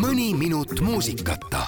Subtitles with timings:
[0.00, 1.66] mõni minut muusikata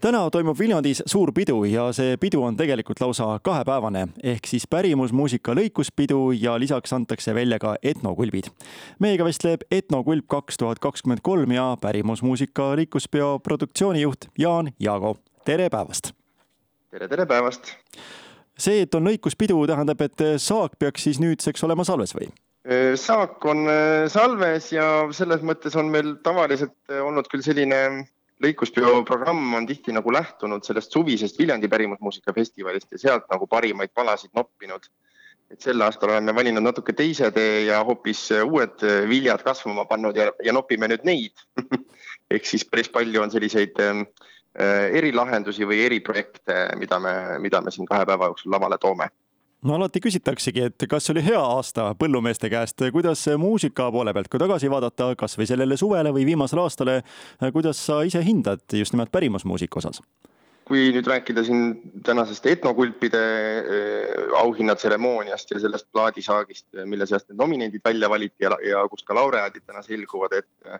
[0.00, 5.54] täna toimub Viljandis suur pidu ja see pidu on tegelikult lausa kahepäevane ehk siis pärimusmuusika
[5.58, 8.52] lõikuspidu ja lisaks antakse välja ka etnokulbid.
[8.98, 15.16] meiega vestleb Etnokulb kaks tuhat kakskümmend kolm ja pärimusmuusika lõikuspeo produktsioonijuht Jaan Jaago.
[15.44, 16.12] tere päevast!
[16.90, 17.74] tere, tere päevast!
[18.58, 22.30] see, et on lõikuspidu, tähendab, et saak peaks siis nüüdseks olema salves või?
[22.96, 28.04] Saak on äh, salves ja selles mõttes on meil tavaliselt äh, olnud küll selline
[28.40, 34.30] lõikuspeo programm on tihti nagu lähtunud sellest suvisest Viljandi pärimusmuusikafestivalist ja sealt nagu parimaid palasid
[34.36, 34.84] noppinud.
[35.50, 40.30] et sel aastal oleme valinud natuke teise tee ja hoopis uued viljad kasvama pannud ja,
[40.44, 41.40] ja nopime nüüd neid
[42.30, 44.04] ehk siis päris palju on selliseid äh,
[45.00, 49.08] erilahendusi või eriprojekte, mida me, mida me siin kahe päeva jooksul lavale toome
[49.66, 54.40] no alati küsitaksegi, et kas oli hea aasta põllumeeste käest, kuidas muusika poole pealt, kui
[54.42, 57.00] tagasi vaadata kasvõi sellele suvele või viimasele aastale,
[57.52, 60.02] kuidas sa ise hindad just nimelt pärimusmuusika osas?
[60.70, 63.20] kui nüüd rääkida siin tänasest etnokulpide
[63.58, 69.16] äh, auhinnatseremooniast ja sellest plaadisaagist, mille seast need nominendid välja valiti ja, ja kus ka
[69.18, 70.78] laureaadid täna selguvad, et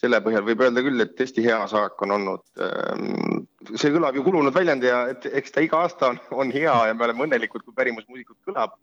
[0.00, 2.42] selle põhjal võib öelda küll, et hästi hea saak on olnud.
[2.60, 6.74] Ehm, see kõlab ju kulunud väljend ja et eks ta iga aasta on, on hea
[6.88, 8.74] ja me oleme õnnelikud, kui pärimusmuusikud kõlab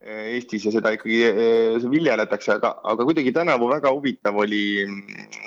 [0.00, 4.62] eh, Eestis ja seda ikkagi eh, viljeletakse, aga, aga kuidagi tänavu väga huvitav oli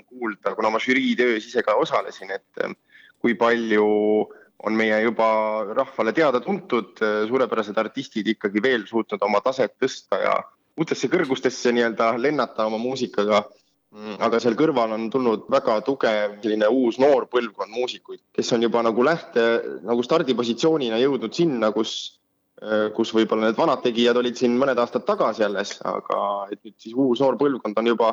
[0.05, 2.69] kuulda, kuna ma žürii töös ise ka osalesin, et
[3.19, 3.87] kui palju
[4.67, 5.25] on meie juba
[5.71, 10.33] rahvale teada-tuntud suurepärased artistid ikkagi veel suutnud oma taset tõsta ja
[10.79, 13.43] uutesse kõrgustesse nii-öelda lennata oma muusikaga
[13.97, 18.83] aga seal kõrval on tulnud väga tugev selline uus noor põlvkond muusikuid, kes on juba
[18.85, 19.45] nagu lähte,
[19.85, 22.19] nagu stardipositsioonina jõudnud sinna, kus,
[22.61, 26.19] äh, kus võib-olla need vanad tegijad olid siin mõned aastad tagasi alles, aga
[26.51, 28.11] et nüüd siis uus noor põlvkond on juba,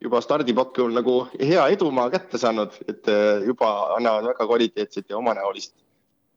[0.00, 5.74] juba stardipakul nagu hea edumaa kätte saanud, et äh, juba annavad väga kvaliteetset ja omanäolist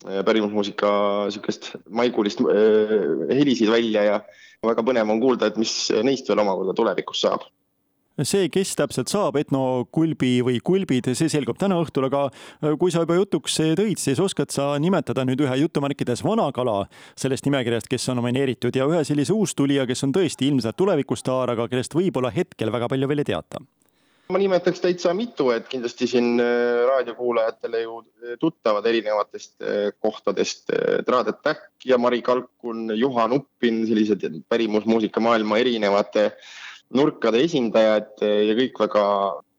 [0.04, 0.92] äh, pärimusmuusika
[1.30, 4.22] niisugust maigulist helisid välja ja
[4.68, 7.48] väga põnev on kuulda, et mis neist veel omakorda tulevikus saab
[8.20, 13.06] see, kes täpselt saab etnokulbi või kulbid, see selgub täna õhtul, aga äh, kui sa
[13.06, 16.84] juba jutuks tõid, siis oskad sa nimetada nüüd ühe jutumärkides vana kala
[17.20, 21.70] sellest nimekirjast, kes on nomineeritud ja ühe sellise uustulija, kes on tõesti ilmselt tulevikustaar, aga
[21.72, 23.64] kellest võib-olla hetkel väga palju veel ei teata?
[24.32, 29.58] ma nimetaks täitsa mitu, et kindlasti siin äh, raadiokuulajatele ju äh, tuttavad erinevatest
[30.00, 30.72] kohtadest.
[31.04, 36.30] Trad Attack ja Mari Kalkun, Juhan Uppin, sellised pärimusmuusika maailma erinevate
[36.98, 39.06] nurkade esindajad eh, ja kõik väga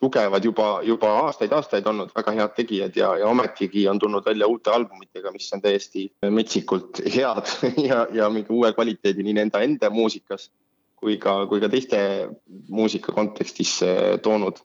[0.02, 4.72] tugevad juba, juba aastaid-aastaid olnud väga head tegijad ja, ja ometigi on tulnud välja uute
[4.74, 7.52] albumitega, mis on täiesti metsikult head
[7.88, 10.50] ja, ja mingi uue kvaliteedi nii nende enda muusikas
[11.02, 11.98] kui ka, kui ka teiste
[12.70, 14.62] muusika kontekstis eh, toonud.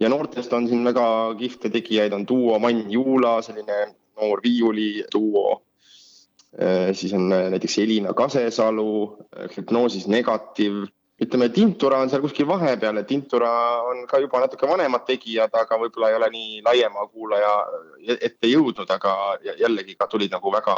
[0.00, 1.06] ja noortest on siin väga
[1.38, 3.78] kihvte tegijaid, on duo Mann Juula, selline
[4.16, 5.62] noor viiuliduo.
[6.56, 8.92] Eh, siis on näiteks Elina Kasesalu,
[9.56, 10.86] Hüpnoosis Negativ
[11.22, 13.50] ütleme, Tintura on seal kuskil vahepeal, et Tintura
[13.88, 17.52] on ka juba natuke vanemad tegijad, aga võib-olla ei ole nii laiema kuulaja
[18.20, 19.14] ette jõudnud, aga
[19.62, 20.76] jällegi ka tulid nagu väga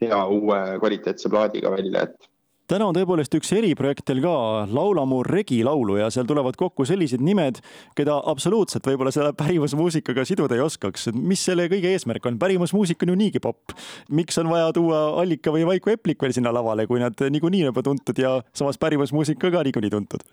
[0.00, 2.30] hea uue kvaliteetse plaadiga välja, et
[2.70, 4.34] täna on tõepoolest üks eriprojekt teil ka,
[4.70, 7.60] Laulamu regilaulu ja seal tulevad kokku sellised nimed,
[7.98, 11.10] keda absoluutselt võib-olla selle pärimusmuusikaga siduda ei oskaks.
[11.14, 12.38] mis selle kõige eesmärk on?
[12.42, 13.74] pärimusmuusika on ju niigi popp.
[14.10, 17.82] miks on vaja tuua Allika või Vaiko Eplik veel sinna lavale, kui nad niikuinii juba
[17.86, 20.26] tuntud ja samas pärimusmuusika ka niikuinii tuntud?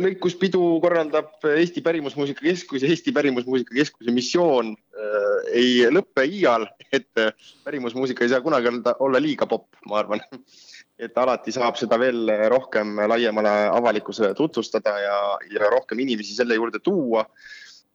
[0.00, 7.10] Lõikuspidu korraldab Eesti Pärimusmuusika Keskus ja Eesti Pärimusmuusika Keskuse missioon äh, ei lõpe iial, et
[7.64, 10.24] pärimusmuusika ei saa kunagi olla liiga popp, ma arvan
[10.98, 15.18] et alati saab seda veel rohkem laiemale avalikkusele tutvustada ja,
[15.50, 17.26] ja rohkem inimesi selle juurde tuua.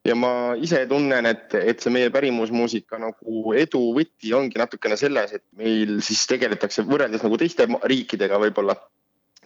[0.06, 5.34] ja ma ise tunnen, et, et see meie pärimusmuusika nagu edu võti ongi natukene selles,
[5.36, 8.78] et meil siis tegeletakse võrreldes nagu teiste riikidega võib-olla,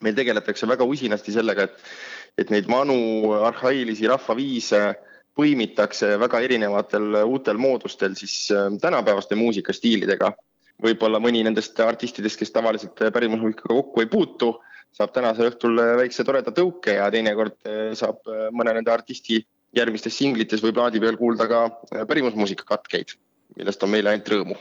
[0.06, 1.81] meil tegeletakse väga usinasti sellega, et,
[2.38, 4.82] et neid vanu arhailisi rahvaviise
[5.38, 10.34] põimitakse väga erinevatel uutel moodustel siis äh, tänapäevaste muusikastiilidega.
[10.84, 14.50] Võib-olla mõni nendest artistidest, kes tavaliselt pärimusmuusikaga kokku ei puutu,
[14.94, 19.40] saab tänasel õhtul väikse toreda tõuke ja teinekord eh, saab mõne nende artisti
[19.78, 21.64] järgmistes singlites või plaadi peal kuulda ka
[22.09, 23.16] pärimusmuusika katkeid,
[23.58, 24.58] millest on meile ainult rõõmu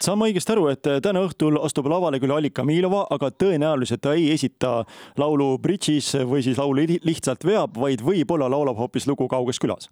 [0.00, 4.14] saan ma õigesti aru, et täna õhtul astub lavale küll Allika Miilova, aga tõenäoliselt ta
[4.18, 4.80] ei esita
[5.20, 9.90] laulu Bridžis või siis laulu lihtsalt veab, vaid võib-olla laulab hoopis lugu Kauges külas?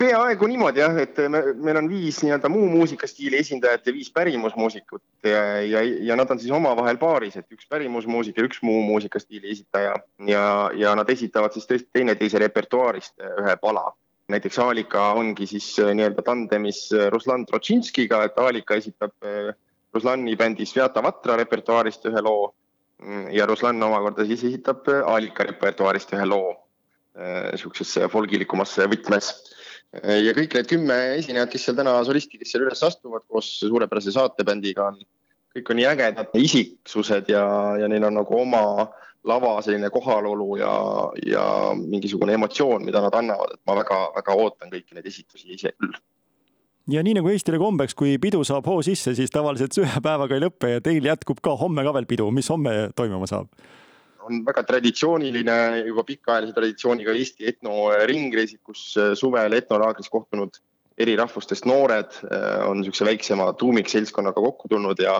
[0.00, 5.02] peaaegu niimoodi jah, et me, meil on viis nii-öelda muu muusikastiili esindajat ja viis pärimusmuusikut
[5.28, 9.52] ja, ja, ja nad on siis omavahel paaris, et üks pärimusmuusik ja üks muu muusikastiili
[9.52, 10.44] esitaja ja,
[10.76, 13.90] ja nad esitavad siis tõesti teineteise repertuaarist ühe pala.
[14.30, 19.12] Näiteks Aalika ongi siis nii-öelda tandemis Ruslan Trotšinskiga, et Aalika esitab
[19.94, 22.50] Ruslani bändi Svjata Vatra repertuaarist ühe loo
[23.02, 26.52] mm, ja Ruslan omakorda siis esitab Aalika repertuaarist ühe loo
[27.20, 29.32] niisuguses folgilikumas võtmes.
[29.90, 34.86] Ja kõik need kümme esinejat, kes seal täna solistideks seal üles astuvad koos suurepärase saatebändiga
[34.92, 35.00] on,
[35.56, 37.44] kõik on nii ägedad isiksused ja,
[37.80, 38.62] ja neil on nagu oma
[39.26, 40.70] lava selline kohalolu ja,
[41.26, 41.44] ja
[41.76, 45.98] mingisugune emotsioon, mida nad annavad, et ma väga-väga ootan kõiki neid esitusi ise küll.
[46.90, 50.34] Ja nii nagu Eestile kombeks, kui pidu saab hoo sisse, siis tavaliselt see ühe päevaga
[50.34, 53.52] ei lõpe ja teil jätkub ka homme ka veel pidu, mis homme toimuma saab?
[54.20, 55.54] on väga traditsiooniline,
[55.86, 60.60] juba pikaajalise traditsiooniga Eesti etnoringreisid, kus äh, suvel etnolaagris kohtunud
[61.00, 65.16] eri rahvustest noored äh, on niisuguse väiksema tuumikseltskonnaga kokku tulnud ja,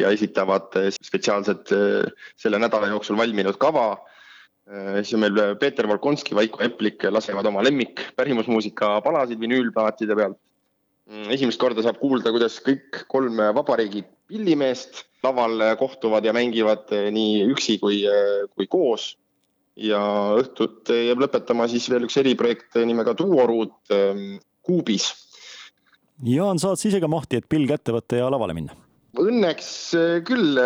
[0.00, 1.72] ja esitavad äh, spetsiaalselt
[2.40, 3.96] selle nädala jooksul valminud kava.
[5.02, 10.38] siis on meil Peeter Volkonski, Vaiko Eplik lasevad oma lemmik pärimusmuusika palasid vinüülplaatide pealt.
[11.04, 17.10] Mm, esimest korda saab kuulda, kuidas kõik kolm vabariigi pillimeest laval kohtuvad ja mängivad eh,
[17.12, 19.14] nii üksi kui, eh, kui koos.
[19.74, 19.98] ja
[20.38, 23.90] õhtut jääb lõpetama siis veel üks eriprojekt nimega Duoruut
[24.62, 25.08] Kuubis.
[26.22, 28.83] Jaan, saad sa ise ka mahti, et pill kätte võtta ja lavale minna?
[29.20, 30.58] Õnneks eh, küll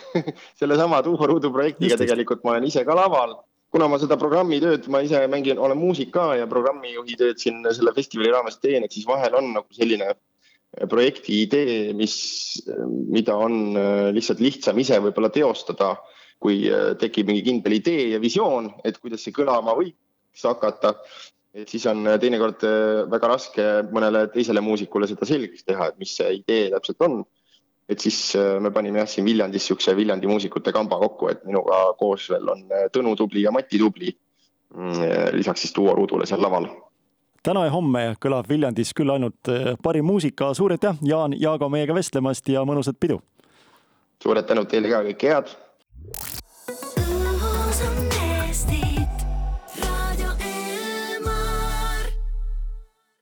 [0.60, 3.36] sellesama Duoruudu projektiga just, tegelikult ma olen ise ka laval
[3.70, 7.92] kuna ma seda programmitööd, ma ise mängin, olen muusik ka ja programmijuhi tööd siin selle
[7.94, 10.10] festivali raames teen, et siis vahel on nagu selline
[10.90, 12.14] projekti idee, mis,
[13.10, 15.96] mida on äh, lihtsalt lihtsam ise võib-olla teostada,
[16.42, 20.94] kui äh, tekib mingi kindel idee ja visioon, et kuidas see kõlama võiks hakata.
[21.54, 22.62] et siis on äh, teinekord
[23.10, 27.24] väga raske mõnele teisele muusikule seda selgeks teha, et mis see idee täpselt on.
[27.90, 28.18] Et siis
[28.62, 32.62] me panime jah siin Viljandis niisuguse Viljandi muusikute kamba kokku, et minuga koos veel on
[32.94, 34.12] Tõnu Tubli ja Mati Tubli.
[34.70, 36.68] Mm, lisaks siis duo Ruudule seal laval
[37.42, 41.96] täna ja homme kõlab Viljandis küll ainult eh, parim muusika, suur aitäh, Jaan Jaago meiega
[41.96, 43.20] vestlemast ja mõnusat pidu!
[44.20, 45.52] suured tänud teile ka, kõike head!